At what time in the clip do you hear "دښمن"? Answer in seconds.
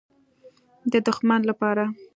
1.07-1.41